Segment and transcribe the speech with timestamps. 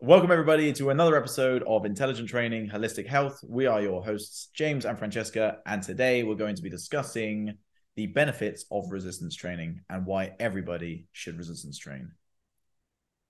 [0.00, 3.40] Welcome, everybody, to another episode of Intelligent Training Holistic Health.
[3.42, 7.58] We are your hosts, James and Francesca, and today we're going to be discussing
[7.96, 12.12] the benefits of resistance training and why everybody should resistance train.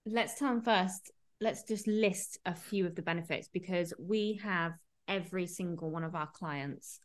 [0.04, 1.11] Let's turn first.
[1.41, 4.73] Let's just list a few of the benefits because we have
[5.09, 7.00] every single one of our clients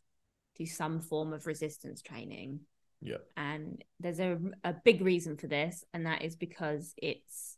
[0.58, 2.60] do some form of resistance training.
[3.00, 3.16] Yeah.
[3.38, 7.56] And there's a, a big reason for this, and that is because it's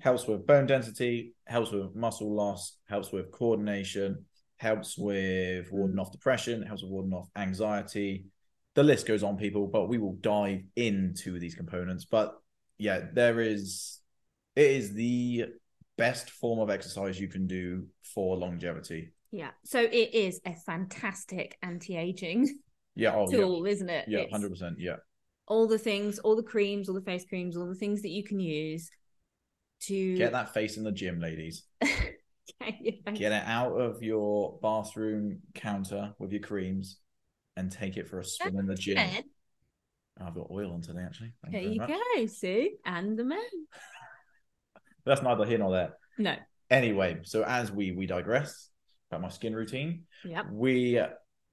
[0.00, 4.24] Helps with bone density, helps with muscle loss, helps with coordination,
[4.56, 5.72] helps with mm.
[5.72, 8.26] warding off depression, helps with warding off anxiety.
[8.74, 12.04] The list goes on, people, but we will dive into these components.
[12.04, 12.34] But
[12.78, 14.00] yeah, there is,
[14.54, 15.46] it is the
[15.96, 19.12] best form of exercise you can do for longevity.
[19.30, 19.50] Yeah.
[19.64, 22.48] So it is a fantastic anti-aging
[22.96, 23.14] Yeah.
[23.14, 23.38] Oh, yeah.
[23.38, 24.06] tool, isn't it?
[24.08, 24.76] Yeah, It's hundred percent.
[24.78, 24.96] Yeah,
[25.46, 28.24] All the things, all the creams, all the face creams, all the things that you
[28.24, 28.90] can use
[29.82, 31.64] to get that face in the gym, ladies.
[31.80, 36.98] get Get it out of your bathroom counter with your creams,
[37.56, 38.96] and take it for a swim in the gym.
[38.96, 39.22] Men.
[40.20, 41.32] I've got oil on today, actually.
[41.42, 42.26] Thank There you you go.
[42.26, 43.38] See, and the men.
[45.04, 45.94] That's neither here nor there.
[46.18, 46.36] No.
[46.70, 48.70] Anyway, so as we we digress
[49.10, 50.46] about my skin routine, Yep.
[50.50, 51.00] we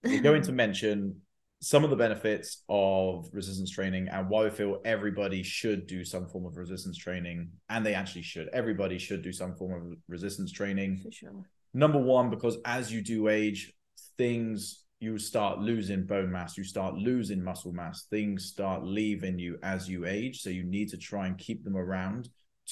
[0.04, 1.22] we're going to mention
[1.64, 6.28] some of the benefits of resistance training and why we feel everybody should do some
[6.28, 8.50] form of resistance training, and they actually should.
[8.50, 11.00] Everybody should do some form of resistance training.
[11.02, 11.50] For sure.
[11.74, 13.72] Number one, because as you do age,
[14.18, 19.58] things you start losing bone mass, you start losing muscle mass, things start leaving you
[19.64, 20.42] as you age.
[20.42, 22.28] So you need to try and keep them around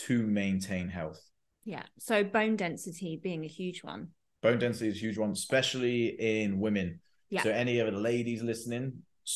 [0.07, 1.21] to maintain health.
[1.63, 1.83] Yeah.
[1.97, 4.09] So bone density being a huge one.
[4.41, 6.99] Bone density is a huge one, especially in women.
[7.31, 7.43] Yeah.
[7.43, 8.93] So any of the ladies listening,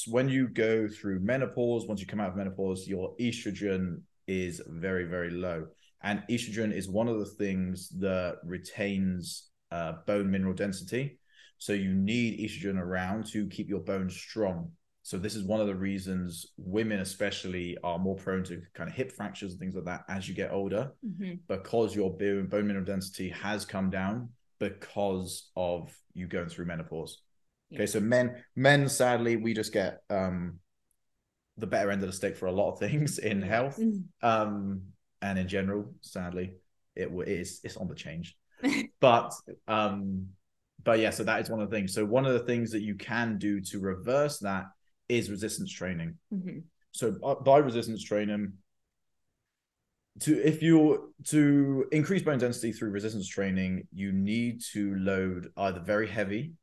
[0.08, 5.06] when you go through menopause, once you come out of menopause, your estrogen is very,
[5.06, 5.68] very low.
[6.04, 11.20] And estrogen is one of the things that retains uh, bone mineral density.
[11.58, 14.72] So you need estrogen around to keep your bones strong.
[15.04, 18.96] So this is one of the reasons women especially are more prone to kind of
[18.96, 21.40] hip fractures and things like that as you get older Mhm.
[21.48, 27.22] because your bone mineral density has come down because of you going through menopause.
[27.70, 27.78] Yeah.
[27.78, 30.60] Okay, so men men sadly we just get um
[31.58, 34.04] the better end of the stick for a lot of things in health Mhm.
[34.22, 34.82] um
[35.22, 36.56] and in general sadly
[36.96, 38.38] it it is it's on the change
[39.00, 39.34] but
[39.68, 40.28] um
[40.84, 42.82] but yeah so that is one of the things so one of the things that
[42.82, 44.66] you can do to reverse that
[45.10, 46.64] is resistance training Mhm.
[46.92, 48.54] so uh, by resistance training
[50.22, 55.80] to if you to increase bone density through resistance training you need to load either
[55.80, 56.54] very heavy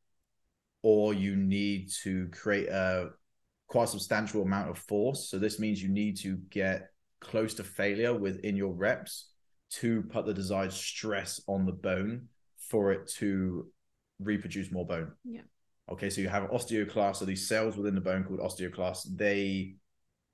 [0.82, 3.10] or you need to create a
[3.68, 6.88] quite substantial amount of force so this means you need to get
[7.20, 9.30] close to failure within your reps
[9.70, 12.28] to put the desired stress on the bone
[12.58, 13.66] for it to
[14.20, 15.42] reproduce more bone Yeah.
[15.90, 19.76] okay so you have osteoclasts so these cells within the bone called osteoclasts they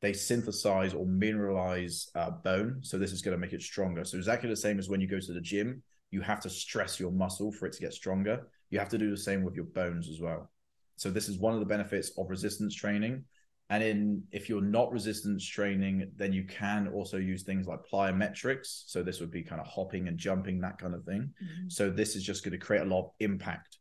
[0.00, 2.78] they synthesize or mineralize uh, bone.
[2.82, 4.04] So this is going to make it stronger.
[4.04, 7.00] So exactly the same as when you go to the gym, you have to stress
[7.00, 8.46] your muscle for it to get stronger.
[8.70, 10.50] You have to do the same with your bones as well.
[10.96, 13.24] So this is one of the benefits of resistance training.
[13.70, 18.84] And in if you're not resistance training, then you can also use things like plyometrics.
[18.86, 21.34] So this would be kind of hopping and jumping, that kind of thing.
[21.42, 21.70] Mhm.
[21.70, 23.78] So this is just going to create a lot of impact.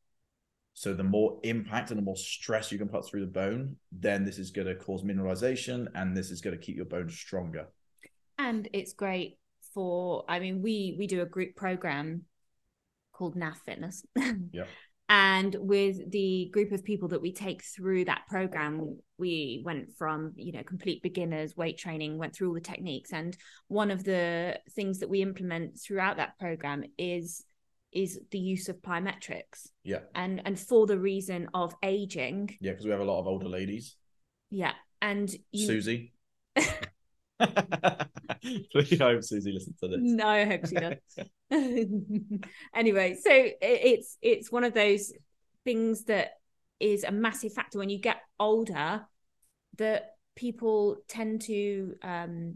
[0.74, 4.24] So the more impact and the more stress you can put through the bone, then
[4.24, 7.68] this is going to cause mineralization and this is going to keep your bones stronger.
[8.38, 9.40] And it's great
[9.74, 10.24] for.
[10.28, 12.26] I mean, we we do a group program
[13.18, 14.06] called NAF Fitness.
[14.54, 14.66] Yeah.
[15.10, 20.34] And with the group of people that we take through that program, we went from,
[20.36, 23.14] you know, complete beginners, weight training, went through all the techniques.
[23.14, 23.36] And
[23.70, 27.46] one of the things that we implement throughout that program is
[27.94, 29.70] is the use of plyometrics.
[29.84, 30.00] Yeah.
[30.14, 32.58] And and for the reason of aging.
[32.60, 33.96] Yeah, because we have a lot of older ladies.
[34.50, 34.74] Yeah.
[35.02, 36.14] And you Susie.
[38.72, 40.00] Please I hope Susie listens to this.
[40.02, 40.98] No, I hope she does.
[42.76, 45.12] anyway, so it, it's it's one of those
[45.64, 46.32] things that
[46.80, 49.02] is a massive factor when you get older
[49.78, 52.56] that people tend to um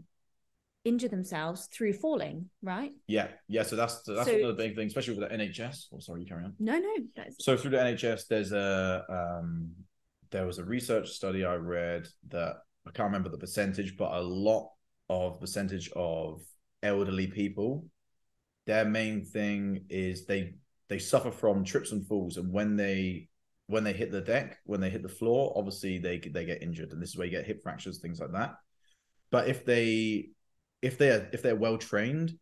[0.84, 2.90] injure themselves through falling, right?
[3.06, 3.62] Yeah, yeah.
[3.62, 5.86] So that's that's So- the big thing, especially with the NHS.
[5.94, 6.54] Oh, sorry, you carry on.
[6.58, 9.70] No, no, that's So through the NHS, there's a um,
[10.30, 12.56] there was a research study I read that
[12.86, 14.70] I can't remember the percentage, but a lot
[15.12, 16.42] of percentage of
[16.82, 17.84] elderly people,
[18.66, 20.54] their main thing is they
[20.88, 23.28] they suffer from trips and falls, and when they
[23.66, 26.92] when they hit the deck, when they hit the floor, obviously they they get injured,
[26.92, 28.54] and this is where you get hip fractures, things like that.
[29.30, 30.30] But if they
[30.80, 32.34] if they are if they're well trained,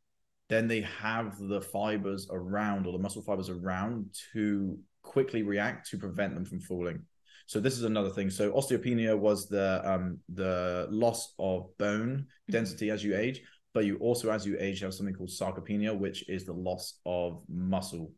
[0.49, 5.99] then they have the fibers around or the muscle fibers around to quickly react to
[5.99, 7.03] prevent them from falling.
[7.51, 8.31] So this is another thing.
[8.31, 13.43] So osteopenia was the um, the loss of bone density as you age,
[13.75, 17.43] but you also as you age have something called sarcopenia, which is the loss of
[17.49, 18.13] muscle.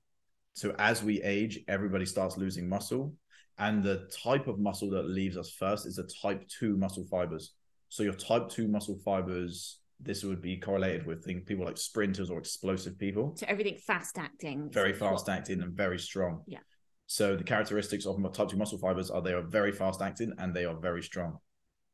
[0.52, 3.14] So as we age, everybody starts losing muscle,
[3.56, 7.54] and the type of muscle that leaves us first is the type two muscle fibers.
[7.88, 12.28] So your type two muscle fibers this would be correlated with things people like sprinters
[12.28, 13.34] or explosive people.
[13.36, 14.68] So everything fast acting.
[14.70, 16.42] Very fast acting and very strong.
[16.46, 16.58] Yeah.
[17.12, 20.54] So the characteristics of type 2 muscle fibers are they are very fast acting and
[20.54, 21.36] they are very strong.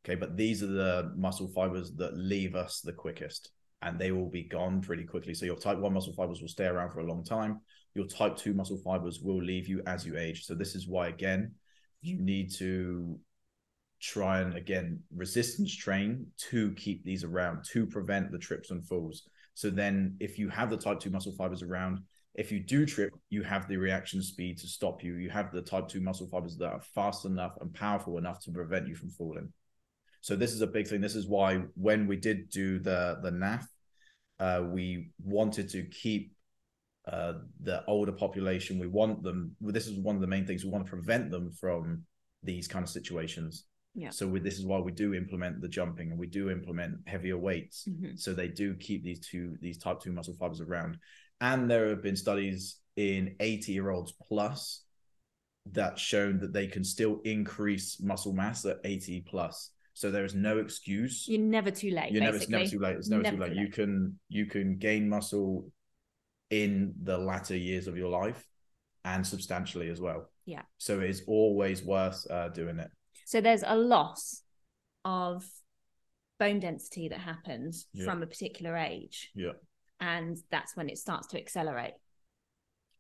[0.05, 3.51] Okay, but these are the muscle fibers that leave us the quickest
[3.83, 5.35] and they will be gone pretty quickly.
[5.35, 7.59] So your type 1 muscle fibers will stay around for a long time.
[7.95, 10.45] Your type 2 muscle fibers will leave you as you age.
[10.45, 11.51] So this is why again
[12.01, 13.19] you need to
[14.01, 19.29] try and again resistance train to keep these around to prevent the trips and falls.
[19.55, 22.01] So then if you have the type 2 muscle fibers around,
[22.35, 25.17] if you do trip, you have the reaction speed to stop you.
[25.17, 28.53] You have the type 2 muscle fibers that are fast enough and powerful enough to
[28.53, 29.53] prevent you from falling.
[30.21, 31.01] So this is a big thing.
[31.01, 33.65] This is why when we did do the the NAF,
[34.41, 36.33] uh, we wanted to keep
[37.07, 38.79] uh, the older population.
[38.79, 39.57] We want them.
[39.61, 40.65] This is one of the main things.
[40.65, 42.05] We want to prevent them from
[42.43, 43.65] these kind of situations.
[43.95, 44.11] Yeah.
[44.11, 47.37] So we, this is why we do implement the jumping and we do implement heavier
[47.37, 47.85] weights.
[47.89, 48.17] Mm-hmm.
[48.17, 50.99] So they do keep these two these type two muscle fibers around.
[51.41, 54.83] And there have been studies in 80 year olds plus
[55.73, 59.71] that shown that they can still increase muscle mass at 80 plus.
[59.95, 61.27] So there is no excuse.
[61.27, 62.13] You're never too late.
[62.13, 62.59] You're never, basically.
[62.59, 62.97] never too late.
[62.97, 63.55] It's never, Never too late.
[63.55, 65.73] too You can you can gain muscle
[66.51, 68.47] in the latter years of your life
[69.05, 70.31] and substantially as well.
[70.47, 70.63] Yeah.
[70.79, 72.91] So it's always worth uh, doing it.
[73.29, 74.43] So there's a loss
[75.05, 75.45] of
[76.39, 78.07] bone density that happens Yeah.
[78.07, 79.53] from a particular age, Yeah.
[80.01, 81.93] and that's when it starts to accelerate.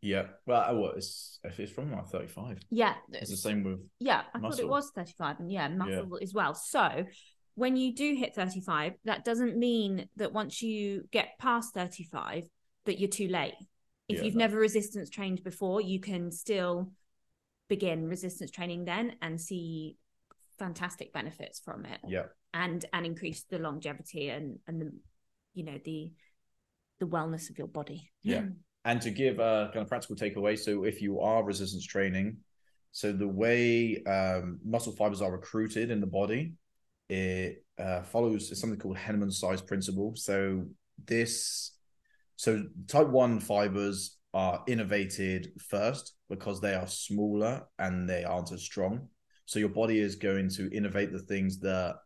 [0.02, 0.28] Yeah.
[0.44, 2.58] Well, what it's if it's from like 35.
[2.68, 4.24] Yeah, It's the same with yeah.
[4.34, 6.52] I thought it was 35, and yeah, muscle as well.
[6.52, 7.06] So
[7.54, 12.46] when you do hit 35, that doesn't mean that once you get past 35
[12.84, 13.54] that you're too late.
[14.08, 14.40] If Yeah, you've no.
[14.40, 16.92] never resistance trained before, you can still
[17.68, 19.96] begin resistance training then and see
[20.58, 22.00] fantastic benefits from it.
[22.06, 22.24] yeah.
[22.54, 24.92] and and increase the longevity and and the
[25.54, 26.10] you know the
[27.00, 28.46] the wellness of your body Yeah.
[28.84, 32.38] And to give a kind of practical takeaway, so if you are resistance training,
[32.92, 36.54] so the way um, muscle fibers are recruited in the body,
[37.08, 40.14] it uh, follows something called Henneman's size principle.
[40.16, 40.64] So
[41.06, 41.72] this,
[42.36, 48.62] so type one fibers are innovated first because they are smaller and they aren't as
[48.62, 49.08] strong.
[49.48, 51.96] So your body is going to innovate the things that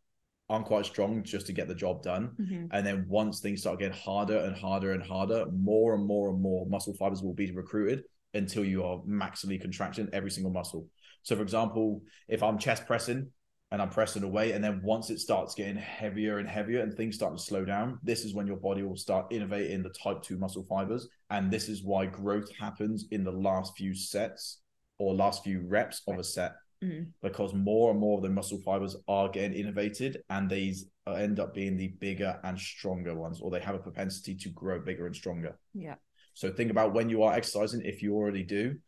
[0.49, 2.37] aren't quite strong just to get the job done.
[2.41, 2.69] Mhm.
[2.71, 6.41] And then once things start getting harder and harder and harder, more and more and
[6.41, 8.05] more muscle fibers will be recruited
[8.35, 10.89] until you are maximally contracting every single muscle.
[11.25, 13.33] So, for example, if I'm chest pressing
[13.73, 17.17] and I'm pressing away, and then once it starts getting heavier and heavier and things
[17.17, 20.39] start to slow down, this is when your body will start innovating the type 2
[20.39, 21.09] muscle fibers.
[21.31, 24.63] And this is why growth happens in the last few sets
[24.99, 27.13] or last few reps of a set Mhm.
[27.23, 31.55] because more and more of the muscle fibers are getting innovated and these end up
[31.55, 35.15] being the bigger and stronger ones or they have a propensity to grow bigger and
[35.17, 35.59] stronger.
[35.75, 35.97] Yeah.
[36.35, 38.79] So think about when you are exercising if you already do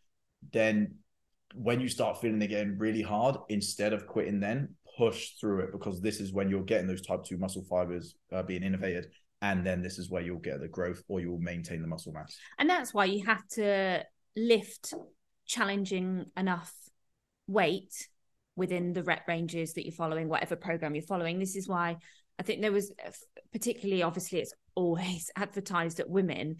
[0.53, 0.95] then
[1.55, 6.01] when you start feeling again really hard instead of quitting then push through it because
[6.01, 9.07] this is when you're getting those type 2 muscle fibers uh, being innovated
[9.43, 12.37] and then this is where you'll get the growth or you'll maintain the muscle mass.
[12.59, 14.05] And that's why you have to
[14.37, 14.95] lift
[15.47, 16.73] challenging enough
[17.47, 18.09] weight
[18.57, 21.97] within the rep ranges that you're following whatever program you're following this is why
[22.39, 23.11] i think there was uh,
[23.53, 26.57] particularly obviously it's always advertised at women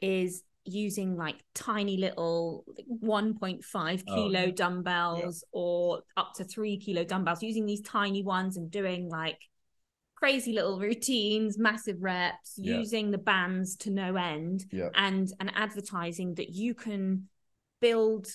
[0.00, 2.64] is using like tiny little
[3.02, 4.50] 1.5 Oh, kilo yeah.
[4.54, 9.38] dumbbells or up to three kilo dumbbells using these tiny ones and doing like
[10.16, 12.76] crazy little routines massive reps Yeah.
[12.76, 17.28] using the bands to no end yeah and and advertising that you can
[17.80, 18.28] build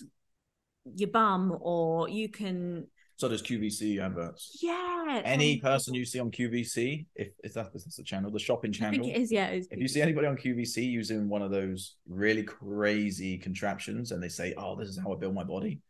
[0.93, 2.85] your bum or you can
[3.17, 7.83] so does qvc adverts yeah any person you see on qvc if, if that, if
[7.83, 8.99] that's the channel the shopping channel.
[8.99, 11.41] I think it is yeah it is if you see anybody on QVC using one
[11.41, 15.43] of those really crazy contraptions and they say, Oh, this is how I build my
[15.43, 15.81] body,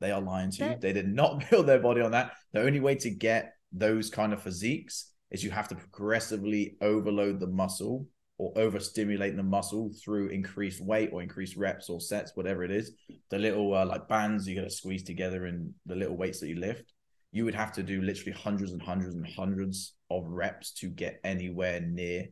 [0.00, 0.76] they are lying to you.
[0.80, 2.32] They did not build their body on that.
[2.52, 7.40] The only way to get those kind of physiques is you have to progressively overload
[7.40, 8.06] the muscle
[8.38, 12.92] or overstimulating the muscle through increased weight or increased reps or sets, whatever it is.
[13.30, 16.48] The little uh, like bands you got to squeeze together and the little weights that
[16.48, 16.92] you lift.
[17.32, 21.20] You would have to do literally hundreds and hundreds and hundreds of reps to get
[21.24, 22.26] anywhere near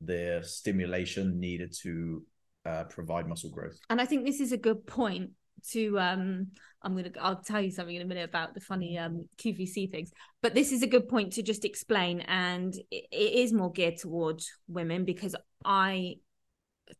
[0.00, 2.22] the stimulation needed to
[2.66, 3.78] uh, provide muscle growth.
[3.88, 5.30] And I think this is a good point
[5.72, 6.48] to um
[6.82, 10.10] I'm gonna I'll tell you something in a minute about the funny um QVC things,
[10.42, 13.96] but this is a good point to just explain, and it, it is more geared
[13.96, 15.34] towards women because
[15.64, 16.16] I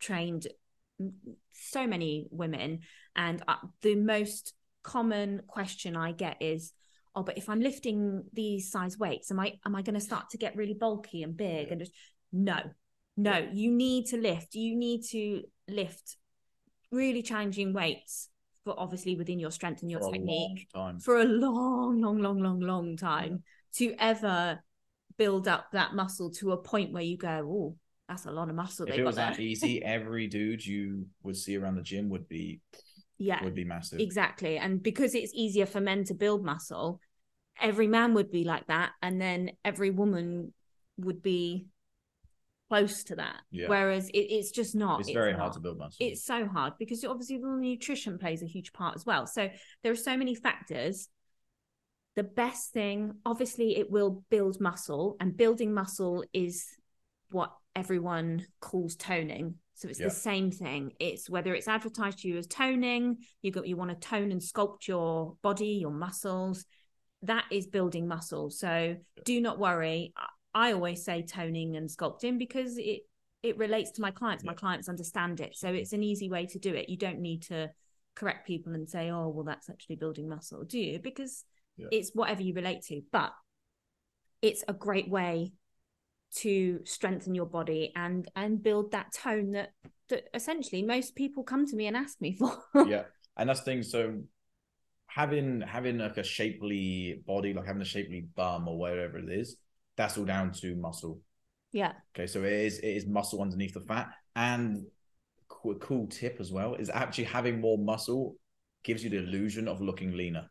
[0.00, 0.46] trained
[1.52, 2.80] so many women,
[3.14, 6.72] and uh, the most common question I get is,
[7.14, 10.30] "Oh, but if I'm lifting these size weights, am I am I going to start
[10.30, 11.92] to get really bulky and big?" And just
[12.32, 12.58] no,
[13.16, 14.54] no, you need to lift.
[14.54, 16.16] You need to lift
[16.90, 18.30] really challenging weights
[18.66, 20.98] for obviously within your strength and your For technique time.
[20.98, 23.44] for a long, long, long, long, long time
[23.76, 24.58] to ever
[25.16, 27.76] build up that muscle to a point where you go, oh,
[28.08, 29.30] that's a lot of muscle If they it got was there.
[29.30, 32.60] that easy, every dude you would see around the gym would be
[33.18, 34.00] yeah, would be massive.
[34.00, 34.58] exactly.
[34.58, 37.00] And because it's easier for men to build muscle,
[37.60, 40.52] every man would be like that, and then every woman
[40.98, 41.66] would be
[42.68, 43.40] close to that.
[43.50, 43.68] Yeah.
[43.68, 45.00] Whereas it, it's just not.
[45.00, 45.40] It's very not.
[45.40, 45.96] hard to build muscle.
[46.00, 49.26] it's so hard because obviously the nutrition plays a huge part as well.
[49.26, 49.48] So
[49.82, 51.08] there are so many factors.
[52.16, 56.64] The best thing, obviously, it will build muscle, and building muscle is
[57.30, 59.56] what everyone calls toning.
[59.74, 60.06] So it's Yeah.
[60.06, 60.94] the same thing.
[60.98, 64.40] It's whether it's advertised to you as toning, you got you want to tone and
[64.40, 66.64] sculpt your body, your muscles.
[67.22, 68.48] That is building muscle.
[68.48, 70.14] So do not worry.
[70.56, 73.00] I- always say toning and sculpting because it
[73.42, 74.42] it relates to my clients.
[74.42, 75.54] My clients understand it.
[75.56, 76.88] So it's an easy way to do it.
[76.88, 77.70] You don't need to
[78.16, 80.98] correct people and say, oh, well, that's actually building muscle, do you?
[80.98, 81.44] Because
[81.76, 81.88] Yeah.
[81.92, 83.02] it's whatever you relate to.
[83.12, 83.32] But
[84.42, 85.52] it's a great way
[86.36, 89.72] to strengthen your body and and build that tone that
[90.08, 92.58] that essentially most people come to me and ask me for.
[92.88, 93.04] yeah,
[93.36, 93.82] and that's the thing.
[93.82, 94.22] So
[95.06, 99.56] having having like a shapely body, like having a shapely bum or whatever it is,
[99.96, 101.20] that's all down to muscle.
[101.72, 101.92] yeah.
[102.14, 104.86] Okay, so it is it is muscle underneath the fat, and
[105.64, 108.36] a cool tip as well is actually having more muscle
[108.84, 110.48] gives you the illusion of looking leaner.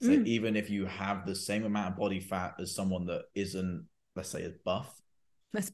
[0.00, 0.26] So Mm.
[0.26, 4.28] even if you have the same amount of body fat as someone that isn't, let's
[4.28, 5.00] say, as buff,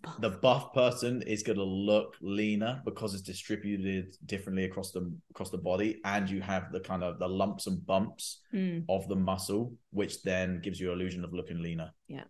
[0.03, 0.21] buff.
[0.21, 5.50] the buff person is going to look leaner because it's distributed differently across the across
[5.50, 9.17] the body, and you have the kind of the lumps and bumps Mm, of the
[9.17, 11.93] muscle, which then gives you illusion of looking leaner.
[12.09, 12.25] Yeah.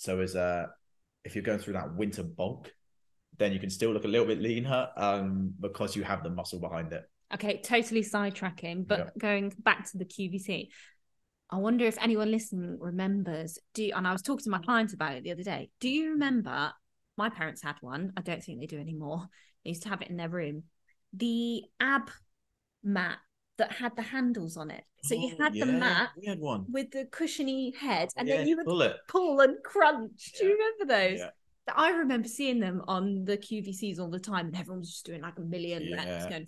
[0.00, 0.70] So as a
[1.24, 2.72] if you're going through that winter bulk,
[3.36, 6.58] then you can still look a little bit leaner um, because you have the muscle
[6.58, 7.04] behind it.
[7.34, 9.10] Okay, totally sidetracking, but Yeah.
[9.18, 10.70] going back to the QVC,
[11.50, 13.58] I wonder if anyone listening remembers.
[13.74, 15.68] Do you, and I was talking to my clients about it the other day.
[15.80, 16.72] Do you remember?
[17.18, 18.14] My parents had one.
[18.16, 19.28] I don't think they do anymore.
[19.64, 20.62] They used to have it in their room.
[21.12, 22.10] The ab
[22.82, 23.18] mat
[23.60, 24.84] that had the handles on it.
[25.04, 26.66] So you Oh, had the mat We had one.
[26.70, 28.96] with the cushiony head, and yeah, then you would pull it.
[29.08, 30.32] pull and crunch.
[30.38, 31.18] Do you remember those?
[31.20, 31.30] Yeah.
[31.74, 35.22] I remember seeing them on the QVCs all the time, and everyone was just doing
[35.22, 36.28] like a million Yeah.
[36.28, 36.46] going.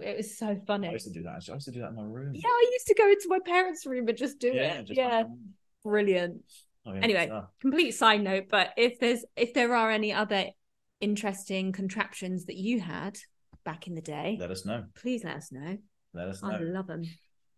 [0.00, 0.88] It was so funny.
[0.88, 1.36] I used to do that.
[1.36, 1.52] Actually.
[1.52, 2.32] I used to do that in my room.
[2.34, 4.74] Yeah, I used to go into my parents' room and just do yeah.
[4.80, 4.86] it.
[4.86, 5.26] just yeah, like,
[5.84, 6.42] brilliant.
[6.86, 7.26] oh, yeah, Anyway.
[7.26, 7.44] stuff.
[7.44, 10.46] Uh, complete side note, but if there's if there are any other
[11.00, 13.18] interesting contraptions that you had
[13.64, 14.84] back in the day, let us know.
[14.94, 15.78] please let us know.
[16.14, 16.50] Let us know.
[16.50, 17.04] I love them.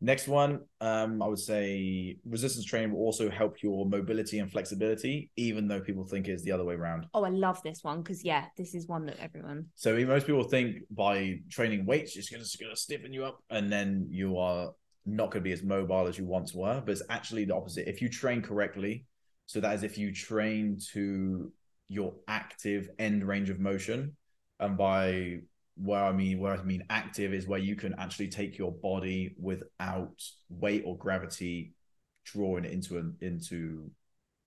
[0.01, 5.31] Next one, um, I would say resistance training will also help your mobility and flexibility,
[5.37, 7.07] even though people think it's the other way around.
[7.15, 9.67] Oh, I love this one because yeah, this is one that everyone.
[9.77, 14.07] So most people think by training weights, it's going to stiffen you up, and then
[14.11, 14.73] you are
[15.07, 16.83] not going to be as mobile as you once were.
[16.85, 17.89] But it's actually the opposite.
[17.89, 19.07] If you train correctly,
[19.47, 21.51] so that is if you train to
[21.89, 24.17] your active end range of motion,
[24.61, 25.39] and by
[25.77, 29.35] where I mean where I mean active is where you can actually take your body
[29.41, 31.75] without weight or gravity
[32.25, 33.91] drawing it into an into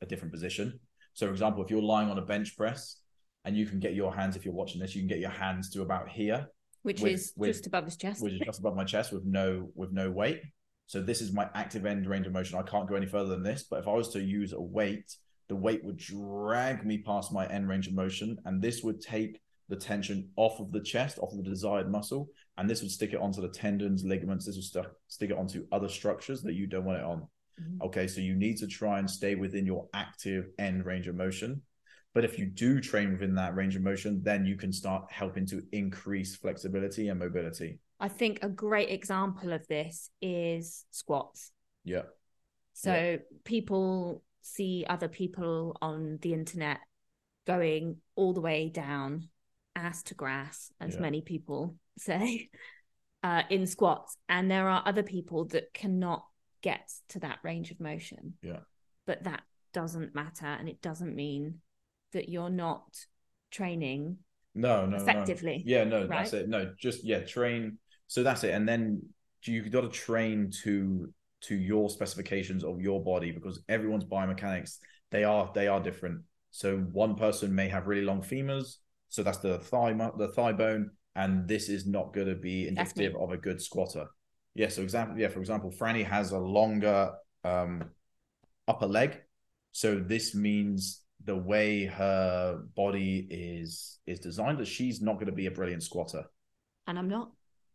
[0.01, 0.79] a different position.
[1.13, 2.97] So, for example, if you're lying on a bench press
[3.43, 5.69] and you can get your hands, if you're watching this, you can get your hands
[5.71, 6.47] to about here,
[6.83, 8.21] Which With- is with- just above his chest.
[8.21, 10.41] which is just above my chest with no with no weight.
[10.85, 12.57] So this is my active end range of motion.
[12.57, 13.63] I can't go any further than this.
[13.69, 15.13] But if I was to use a weight,
[15.49, 19.41] the weight would drag me past my end range of motion, and this would take
[19.69, 23.13] the tension off of the chest, off of the desired muscle, and this would stick
[23.13, 24.45] it onto the tendons, ligaments.
[24.45, 27.27] This would st- stick it onto other structures that you don't want it on.
[27.59, 27.81] Mhm.
[27.87, 31.61] Okay, so you need to try and stay within your active end range of motion.
[32.13, 35.45] But if you do train within that range of motion, then you can start helping
[35.47, 37.79] to increase flexibility and mobility.
[37.99, 41.51] I think a great example of this is squats.
[41.83, 42.03] Yeah.
[42.73, 46.79] So people see other people on the internet
[47.45, 49.29] going all the way down,
[49.77, 51.01] ass to grass, as Yeah.
[51.01, 52.49] many people say,
[53.23, 54.17] uh, in squats.
[54.27, 56.25] And there are other people that cannot
[56.61, 58.33] get to that range of motion.
[58.41, 58.59] Yeah.
[59.05, 59.43] But that
[59.73, 60.47] doesn't matter.
[60.47, 61.61] And it doesn't mean
[62.13, 63.05] that you're not
[63.51, 64.17] training
[64.55, 65.63] no no effectively.
[65.65, 65.71] no.
[65.73, 66.09] yeah no right?
[66.09, 69.01] that's it no just yeah train so that's it and then
[69.43, 71.07] you got to train to
[71.41, 74.79] to your specifications of your body because everyone's biomechanics
[75.11, 78.77] they are they are different so one person may have really long femurs
[79.09, 83.15] so that's the thigh the thigh bone and this is not going to be indicative
[83.15, 84.05] of a good squatter.
[84.55, 87.11] Yeah so example yeah for example franny has a longer
[87.43, 87.91] um
[88.67, 89.21] upper leg.
[89.71, 95.31] So this means the way her body is is designed that she's not going to
[95.31, 96.25] be a brilliant squatter.
[96.87, 97.31] And I'm not.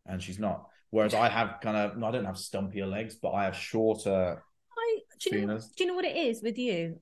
[0.07, 0.67] and she's not.
[0.91, 4.43] Whereas i have kind of no, i don't have stumpier legs but i have shorter
[4.77, 7.01] I do you, know, do you know what it is with you?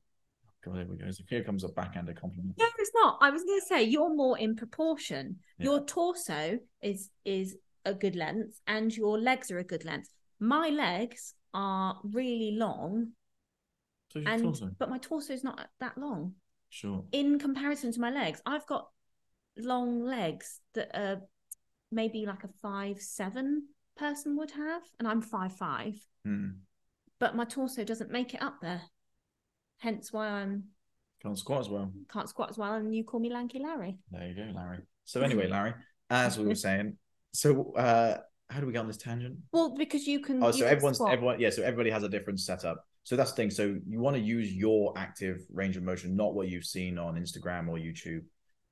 [0.64, 1.10] God, here we go.
[1.10, 2.54] So here comes a backhanded compliment.
[2.58, 3.18] No, it's not.
[3.20, 5.36] I was going to say you're more in proportion.
[5.58, 5.64] Yeah.
[5.66, 10.10] Your torso is is a good length, and your legs are a good length.
[10.38, 13.12] My legs are really long,
[14.12, 14.70] So and torso.
[14.78, 16.34] but my torso is not that long
[16.68, 17.04] Sure.
[17.12, 18.40] in comparison to my legs.
[18.44, 18.88] I've got
[19.56, 21.22] long legs that are
[21.90, 25.94] maybe like a five seven person would have, and I'm five five.
[26.24, 26.48] Hmm.
[27.18, 28.82] But my torso doesn't make it up there.
[29.80, 30.64] Hence why I'm
[31.22, 31.92] Can't squat as well.
[32.12, 33.98] can't squat as well, and you call me Lanky Larry.
[34.10, 34.78] There you go, Larry.
[35.04, 35.74] So anyway, Larry,
[36.08, 36.96] as we were saying,
[37.34, 38.18] so uh
[38.48, 39.36] how do we get on this tangent?
[39.52, 40.42] Well, because you can.
[40.42, 41.12] Oh, you so can everyone's squat.
[41.12, 42.84] everyone yeah, so everybody has a different setup.
[43.04, 43.50] So that's the thing.
[43.50, 47.14] So you want to use your active range of motion, not what you've seen on
[47.16, 48.22] Instagram or YouTube.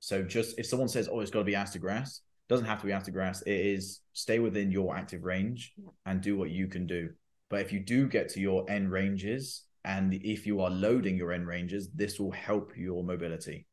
[0.01, 2.79] So just if someone says, "Oh, it's got to be ass to grass," doesn't have
[2.81, 3.41] to be ass to grass.
[3.43, 5.89] It is stay within your active range Yeah.
[6.05, 7.09] and do what you can do.
[7.49, 11.31] But if you do get to your end ranges, and if you are loading your
[11.31, 13.67] end ranges, this will help your mobility.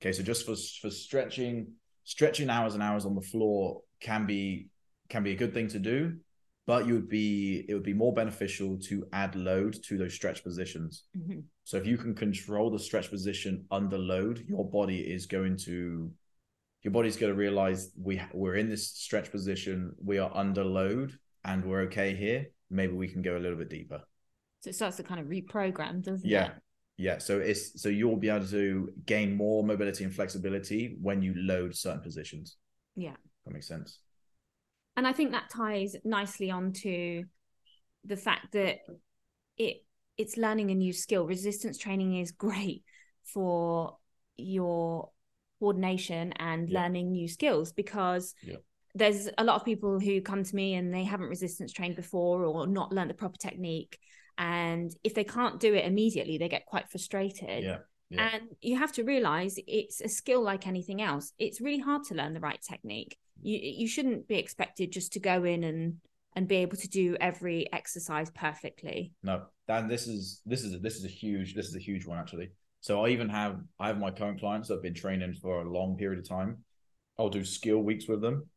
[0.00, 1.72] Okay, so just for for stretching,
[2.04, 4.68] stretching hours and hours on the floor can be
[5.08, 6.16] can be a good thing to do,
[6.66, 10.42] but you would be it would be more beneficial to add load to those stretch
[10.42, 11.04] positions.
[11.16, 11.44] Mhm.
[11.64, 16.12] So if you can control the stretch position under load, your body is going to
[16.82, 21.18] your body's going to realize we we're in this stretch position, we are under load,
[21.44, 22.46] and we're okay here.
[22.70, 24.02] Maybe we can go a little bit deeper.
[24.60, 26.44] So it starts to kind of reprogram, doesn't Yeah.
[26.46, 26.52] it?
[26.96, 27.18] Yeah, Yeah.
[27.18, 31.74] so it's so you'll be able to gain more mobility and flexibility when you load
[31.74, 32.56] certain positions.
[32.94, 33.16] Yeah.
[33.44, 33.98] That makes sense.
[34.96, 37.24] And I think that ties nicely onto
[38.04, 38.80] the fact that
[39.56, 39.84] it
[40.18, 41.26] it's learning a new skill.
[41.26, 42.84] Resistance training is great
[43.24, 43.96] for
[44.36, 45.10] your
[45.58, 46.82] coordination and Yeah.
[46.82, 48.56] learning new skills because Yeah.
[48.94, 52.44] there's a lot of people who come to me and they haven't resistance trained before
[52.44, 53.98] or not learned the proper technique.
[54.40, 57.62] And if they can't do it immediately, they get quite frustrated.
[57.62, 57.78] Yeah.
[58.08, 58.30] Yeah.
[58.32, 61.32] And you have to realize it's a skill like anything else.
[61.38, 63.18] It's really hard to learn the right technique.
[63.42, 65.98] You you shouldn't be expected just to go in and
[66.34, 69.12] and be able to do every exercise perfectly.
[69.22, 72.18] No, Dan, this is this is this is a huge this is a huge one
[72.18, 72.50] actually.
[72.80, 75.70] So I even have I have my current clients that have been training for a
[75.70, 76.64] long period of time.
[77.18, 78.48] I'll do skill weeks with them.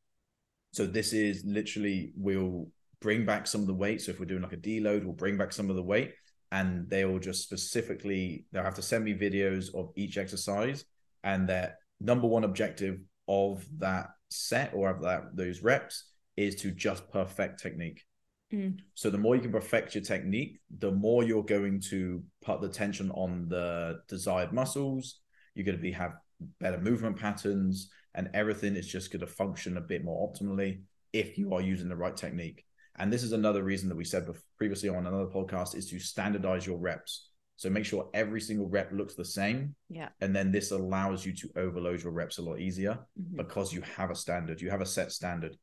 [0.72, 2.70] So this is literally we'll
[3.04, 4.02] bring back some of the weight.
[4.02, 6.14] So if we're doing like a deload, we'll bring back some of the weight,
[6.52, 10.86] and they will just specifically they'll have to send me videos of each exercise
[11.24, 16.72] and their number one objective of that set or of that those reps is to
[16.72, 18.02] just perfect technique.
[18.52, 18.80] Mm.
[18.94, 22.70] So the more you can perfect your technique, the more you're going to put the
[22.70, 25.20] tension on the desired muscles.
[25.56, 26.14] You're going to be have
[26.60, 31.38] better movement patterns, and everything is just going to function a bit more optimally if
[31.38, 32.66] you are using the right technique.
[32.98, 34.28] And this is another reason that we said
[34.58, 37.30] previously on another podcast is to standardize your reps.
[37.56, 40.10] So make sure every single rep looks the same, Yeah.
[40.22, 43.38] and then this allows you to overload your reps a lot easier Mhm.
[43.38, 45.58] because you have a standard, you have a set standard.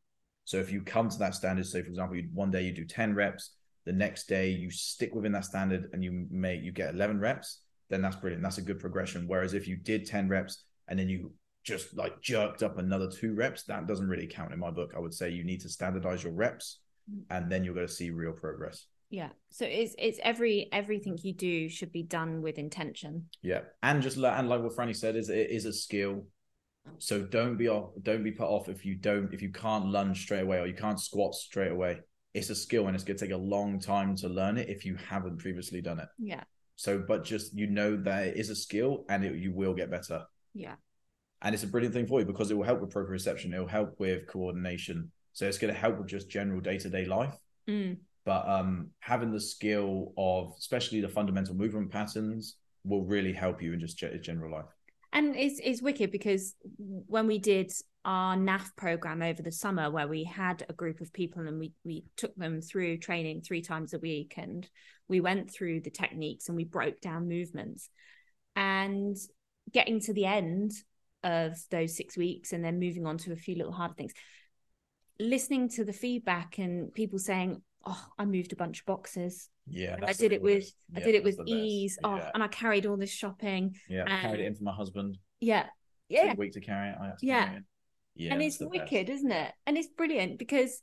[0.45, 2.85] So if you come to that standard, say for example, you, one day you do
[2.85, 6.95] 10 reps, the next day you stick within that standard and you make you get
[6.95, 8.43] 11 reps, then that's brilliant.
[8.43, 9.27] That's a good progression.
[9.27, 11.33] Whereas if you did 10 reps and then you
[11.65, 14.93] just like jerked up another two reps, that doesn't really count in my book.
[14.97, 16.81] I would say you need to standardize your reps
[17.31, 18.87] and then you're going to see real progress.
[19.11, 19.31] Yeah.
[19.51, 23.27] So it's it's every everything you do should be done with intention.
[23.43, 26.27] Yeah, and just and like what Franny said is it is a skill.
[26.99, 30.23] So don't be off, don't be put off if you don't if you can't lunge
[30.23, 32.01] straight away or you can't squat straight away.
[32.33, 34.85] It's a skill and it's going to take a long time to learn it if
[34.85, 36.09] you haven't previously done it.
[36.19, 36.45] Yeah.
[36.77, 39.91] So, but just you know that it is a skill and it, you will get
[39.91, 40.23] better.
[40.55, 40.77] Yeah.
[41.43, 43.53] And it's a brilliant thing for you because it will help with proprioception.
[43.53, 45.11] It will help with coordination.
[45.41, 47.35] So it's going to help with just general day to day life.
[47.67, 47.97] Mm.
[48.27, 53.73] but um having the skill of especially the fundamental movement patterns will really help you
[53.73, 54.71] in just ge- general life.
[55.15, 57.73] And it's it's wicked because when we did
[58.05, 61.73] our NAF program over the summer, where we had a group of people and we
[61.85, 64.69] we took them through training three times a week, and
[65.09, 67.89] we went through the techniques and we broke down movements,
[68.57, 69.17] and
[69.73, 70.73] getting to the end,
[71.23, 74.13] of those six weeks and then moving on to a few little harder things
[75.21, 79.97] listening to the feedback and people saying oh i moved a bunch of boxes Yeah,
[80.03, 80.75] I did it with best.
[80.97, 81.99] I did it with ease.
[82.03, 83.77] Oh, Yeah, and I carried all this shopping.
[83.89, 84.05] yeah.
[84.07, 85.19] I carried it in for my husband.
[85.41, 85.63] Yeah.
[85.65, 85.71] Took
[86.09, 86.33] Yeah.
[86.33, 86.97] a week to carry it.
[87.01, 87.45] I had to Yeah.
[87.47, 87.65] carry it.
[88.17, 88.91] Yeah, and that's it's the best.
[88.91, 89.53] wicked, isn't it?
[89.67, 90.83] And it's brilliant because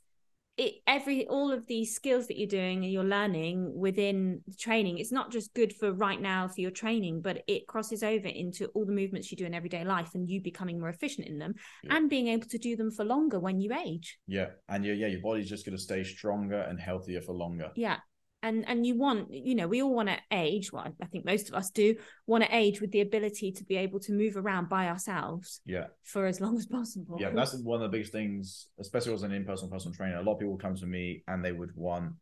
[0.58, 4.98] it every all of these skills that you're doing and you're learning within the training,
[4.98, 8.66] it's not just good for right now for your training, but it crosses over into
[8.74, 11.54] all the movements you do in everyday life and you becoming more efficient in them
[11.84, 11.96] Yeah.
[11.96, 14.18] and being able to do them for longer when you age.
[14.26, 17.70] Yeah, and yeah, yeah, your body's just going to stay stronger and healthier for longer.
[17.76, 17.98] Yeah.
[18.42, 20.72] And and you want, you know, we all want to age.
[20.72, 21.96] Well, I think most of us do
[22.26, 25.86] want to age with the ability to be able to move around by ourselves Yeah,
[26.04, 27.16] for as long as possible.
[27.20, 30.18] yeah, that's one of the biggest things, especially as an in-person personal trainer.
[30.18, 32.12] A lot of people come to me and they would want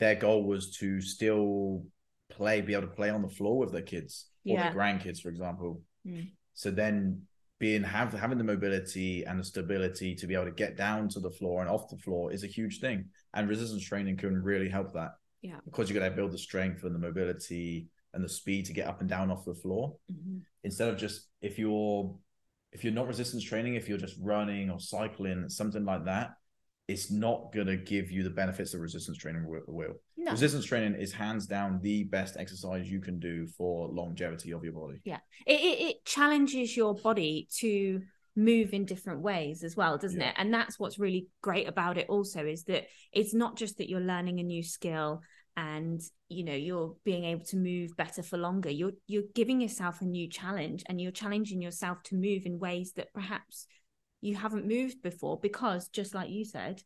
[0.00, 1.84] their goal was to still
[2.28, 4.64] play, be able to play on the floor with their kids or Yeah.
[4.64, 5.80] their grandkids, for example.
[6.04, 6.32] Mm.
[6.54, 7.22] So then
[7.58, 11.20] being have having the mobility and the stability to be able to get down to
[11.20, 13.06] the floor and off the floor is a huge thing.
[13.32, 15.12] And resistance training can really help that.
[15.42, 15.58] Yeah.
[15.64, 19.00] Because you're gonna build the strength and the mobility and the speed to get up
[19.00, 19.96] and down off the floor.
[20.10, 20.42] Mhm.
[20.64, 22.18] Instead of just if you're
[22.72, 26.34] if you're not resistance training, if you're just running or cycling, something like that,
[26.88, 29.94] it's not gonna give you the benefits that resistance training will.
[30.16, 30.32] No.
[30.32, 34.72] Resistance training is hands down the best exercise you can do for longevity of your
[34.72, 35.00] body.
[35.04, 38.02] it, it, it challenges your body to
[38.36, 40.28] move in different ways as well doesn't Yeah.
[40.30, 43.88] it and that's what's really great about it also is that it's not just that
[43.88, 45.22] you're learning a new skill
[45.56, 50.02] and you know you're being able to move better for longer you're you're giving yourself
[50.02, 53.66] a new challenge and you're challenging yourself to move in ways that perhaps
[54.20, 56.82] you haven't moved before because just like you said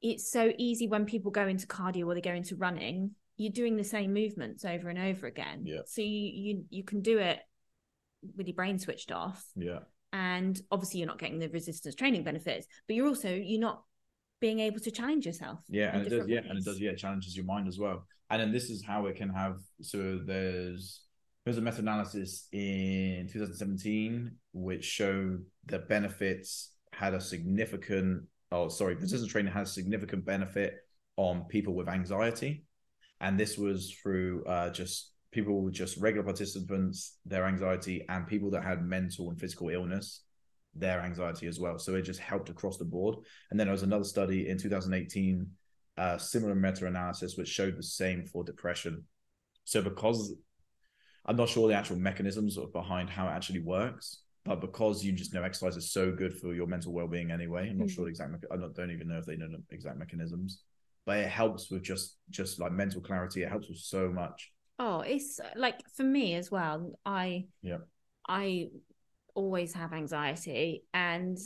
[0.00, 3.76] it's so easy when people go into cardio or they go into running you're doing
[3.76, 5.80] the same movements over and over again Yeah.
[5.86, 7.38] so you you you can do it
[8.36, 9.80] with your brain switched off Yeah.
[10.12, 13.82] And obviously you're not getting the resistance training benefits but you're also you're not
[14.40, 16.26] being able to challenge yourself Yeah, and it does.
[16.26, 16.80] different Yeah, and it does.
[16.80, 18.06] Yeah, challenges your mind as well.
[18.30, 19.56] And then this is how it can have.
[19.82, 21.02] So there's
[21.44, 28.24] there's a meta analysis in 2017 which showed that benefits had a significant.
[28.52, 30.76] Oh, sorry, resistance training has significant benefit
[31.16, 32.64] on people with anxiety,
[33.20, 38.50] and this was through uh, just people with just regular participants, their anxiety, and people
[38.50, 40.22] that had mental and physical illness,
[40.74, 41.78] their anxiety as well.
[41.78, 43.16] So it just helped across the board.
[43.50, 45.46] And then there was another study in 2018,
[45.98, 49.04] uh, similar meta-analysis, which showed the same for depression.
[49.64, 50.34] So because
[51.26, 55.34] I'm not sure the actual mechanisms behind how it actually works, but because you just
[55.34, 57.94] know exercise is so good for your mental well-being anyway, I'm not Mm.
[57.94, 58.46] sure the exact.
[58.50, 60.62] I don't, don't even know if they know the exact mechanisms,
[61.04, 63.42] but it helps with just just like mental clarity.
[63.42, 64.52] It helps with so much.
[64.78, 67.78] Oh it's uh, like for me as well i Yeah.
[68.28, 68.68] i
[69.34, 71.38] always have anxiety and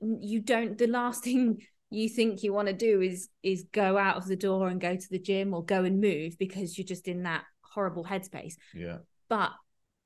[0.00, 4.16] you don't the last thing you think you want to do is is go out
[4.16, 7.06] of the door and go to the gym or go and move because you're just
[7.08, 9.50] in that horrible headspace Yeah, but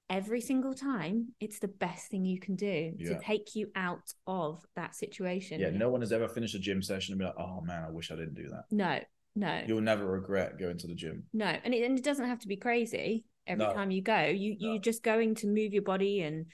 [0.08, 3.14] every single time it's the best thing you can do Yeah.
[3.14, 5.70] to take you out of that situation yeah.
[5.70, 8.10] No one has ever finished a gym session and be like, "Oh man, I wish
[8.10, 9.00] I didn't do that." no
[9.36, 11.24] no You'll never regret going to the gym.
[11.32, 13.72] no and it, and it doesn't have to be crazy every No.
[13.72, 14.72] time you go you No.
[14.72, 16.46] you're just going to move your body and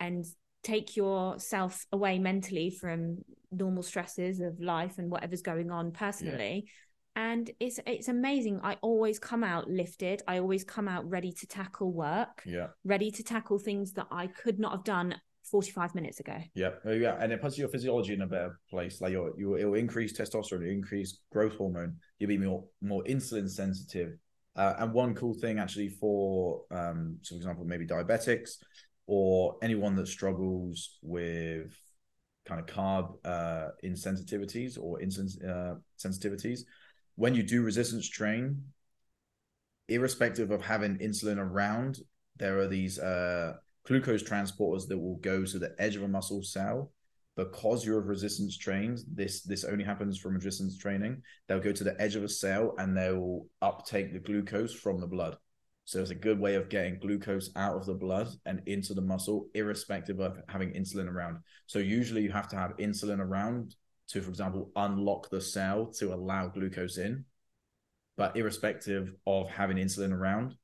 [0.00, 0.24] and
[0.62, 3.18] take yourself away mentally from
[3.50, 6.66] normal stresses of life and whatever's going on personally
[7.14, 11.46] and it's it's amazing i always come out lifted i always come out ready to
[11.46, 12.68] tackle work Yeah.
[12.84, 15.14] ready to tackle things that i could not have done
[15.50, 19.00] 45 minutes ago Yeah, yeah, and it puts your physiology in a better place.
[19.00, 21.96] Like your, you, it'll increase testosterone, increase growth hormone.
[22.18, 24.16] You'll be more more insulin sensitive.
[24.56, 28.52] Uh, and one cool thing actually for, um, so for example, maybe diabetics
[29.06, 31.76] or anyone that struggles with
[32.46, 36.60] kind of carb uh, insensitivities or insulin uh, sensitivities,
[37.16, 38.62] when you do resistance train,
[39.88, 41.98] irrespective of having insulin around,
[42.36, 43.54] there are these uh,
[43.86, 46.90] glucose transporters that will go to the edge of a muscle cell
[47.36, 51.84] because you're of resistance trained this this only happens from resistance training they'll go to
[51.84, 55.36] the edge of a cell and they'll uptake the glucose from the blood.
[55.86, 59.02] So it's a good way of getting glucose out of the blood and into the
[59.02, 61.38] muscle irrespective of having insulin around.
[61.66, 63.74] So usually you have to have insulin around
[64.08, 67.24] to for example unlock the cell to allow glucose in.
[68.16, 70.54] But irrespective of having insulin around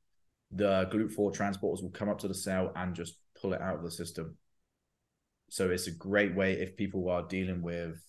[0.50, 3.82] the GLUT4 transporters will come up to the cell and just pull it out of
[3.82, 4.36] the system.
[5.48, 8.00] So it's a great way if people are dealing with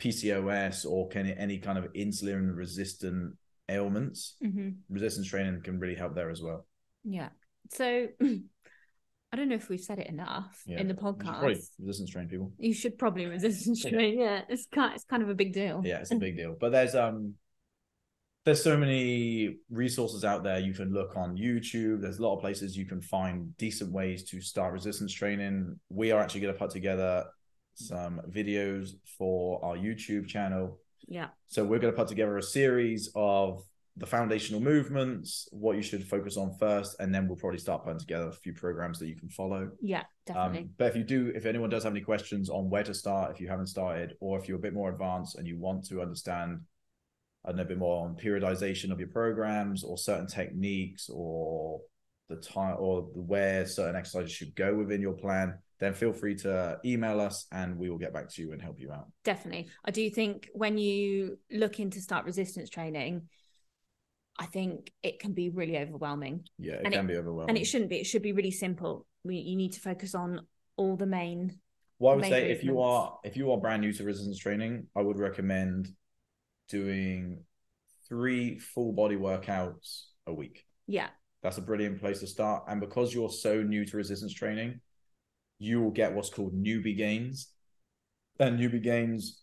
[0.00, 3.34] PCOS or can any kind of insulin resistant
[3.68, 4.36] ailments.
[4.44, 4.70] mm-hmm.
[4.88, 6.66] Resistance training can really help there as well.
[7.04, 7.28] Yeah.
[7.70, 10.80] So I don't know if we've said it enough Yeah.
[10.80, 11.42] in the podcast.
[11.78, 12.52] Resistance train people.
[12.58, 14.18] You should probably resistance train.
[14.18, 15.82] Yeah, it's kind, it's kind of a big deal.
[15.84, 16.56] Yeah, it's a big deal.
[16.58, 17.34] But there's um
[18.44, 20.58] there's so many resources out there.
[20.58, 22.02] You can look on YouTube.
[22.02, 25.78] There's a lot of places you can find decent ways to start resistance training.
[25.88, 27.24] We are actually going to put together
[27.74, 30.78] some videos for our YouTube channel.
[31.06, 33.62] Yeah, So we're going to put together a series of
[33.96, 37.98] the foundational movements, what you should focus on first, and then we'll probably start putting
[37.98, 39.70] together a few programs that you can follow.
[39.80, 40.60] yeah, definitely.
[40.60, 43.30] Um, but if you do, if anyone does have any questions on where to start,
[43.30, 46.02] if you haven't started, or if you're a bit more advanced and you want to
[46.02, 46.60] understand,
[47.44, 51.80] I don't know, a bit more on periodization of your programs or certain techniques or
[52.28, 56.34] the time or the where certain exercises should go within your plan, then feel free
[56.36, 59.06] to email us and we will get back to you and help you out.
[59.24, 59.68] definitely.
[59.84, 63.28] I do think when you look into start resistance training,
[64.38, 66.44] I think it can be really overwhelming.
[66.58, 67.50] Yeah, it And can be overwhelming.
[67.50, 70.46] and it shouldn't be it should be really simple we, you need to focus on
[70.76, 71.58] all the main
[71.98, 74.86] Well, I would say if you are if you are brand new to resistance training,
[74.96, 75.92] I would recommend
[76.68, 77.44] doing
[78.08, 80.64] three full body workouts a week.
[80.86, 81.08] yeah
[81.42, 82.64] That's a brilliant place to start.
[82.68, 84.80] And because you're so new to resistance training,
[85.58, 87.48] you will get what's called newbie gains.
[88.38, 89.42] And newbie gains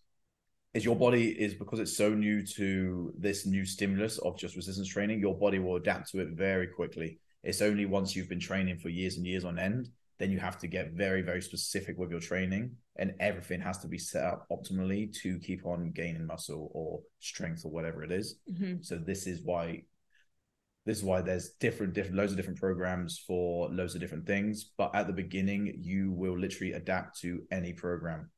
[0.73, 4.87] is your body is because it's so new to this new stimulus of just resistance
[4.87, 7.19] training, your body will adapt to it very quickly.
[7.43, 9.89] It's only once you've been training for years and years on end,
[10.21, 13.87] then you have to get very, very specific with your training, and everything has to
[13.87, 18.39] be set up optimally to keep on gaining muscle or strength or whatever it is.
[18.49, 18.85] Mhm.
[18.85, 19.83] So this is why
[20.83, 24.71] this is why there's different different loads of different programs for loads of different things.
[24.77, 28.31] But at the beginning, you will literally adapt to any program.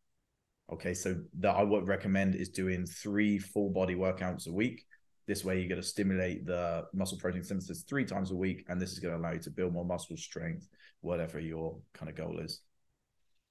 [0.71, 4.85] Okay, so that I would recommend is doing three full body workouts a week.
[5.27, 8.81] This way, you're going to stimulate the muscle protein synthesis three times a week, and
[8.81, 10.67] this is going to allow you to build more muscle strength,
[11.01, 12.59] whatever your kind of goal is.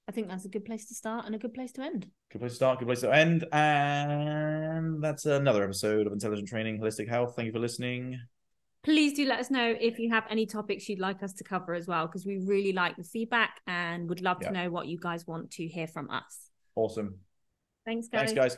[0.07, 2.39] i think that's a good place to start and a good place to end Good
[2.39, 3.45] place to start, good place to end.
[3.53, 7.35] And that's another episode of Intelligent Training Holistic Health.
[7.35, 8.19] Thank you for listening.
[8.83, 11.73] please do let us know if you have any topics you'd like us to cover
[11.73, 14.47] as well because we really like the feedback and would love Yeah.
[14.49, 17.09] to know what you guys want to hear from us Awesome.
[17.85, 18.57] thanks guys Thanks, guys.